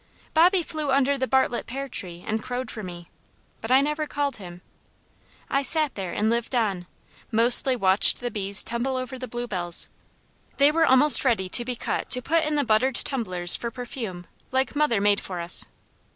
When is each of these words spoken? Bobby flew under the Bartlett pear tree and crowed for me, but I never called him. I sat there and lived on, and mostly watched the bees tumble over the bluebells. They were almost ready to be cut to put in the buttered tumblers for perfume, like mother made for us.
Bobby 0.33 0.63
flew 0.63 0.89
under 0.89 1.15
the 1.15 1.27
Bartlett 1.27 1.67
pear 1.67 1.87
tree 1.87 2.23
and 2.25 2.41
crowed 2.41 2.71
for 2.71 2.81
me, 2.81 3.07
but 3.61 3.69
I 3.71 3.81
never 3.81 4.07
called 4.07 4.37
him. 4.37 4.63
I 5.47 5.61
sat 5.61 5.93
there 5.93 6.11
and 6.11 6.27
lived 6.27 6.55
on, 6.55 6.71
and 6.75 6.85
mostly 7.31 7.75
watched 7.75 8.19
the 8.19 8.31
bees 8.31 8.63
tumble 8.63 8.97
over 8.97 9.19
the 9.19 9.27
bluebells. 9.27 9.89
They 10.57 10.71
were 10.71 10.87
almost 10.87 11.23
ready 11.23 11.49
to 11.49 11.63
be 11.65 11.75
cut 11.75 12.09
to 12.09 12.21
put 12.23 12.45
in 12.45 12.55
the 12.55 12.65
buttered 12.65 12.95
tumblers 12.95 13.55
for 13.55 13.69
perfume, 13.69 14.25
like 14.51 14.75
mother 14.75 14.99
made 14.99 15.21
for 15.21 15.39
us. 15.39 15.67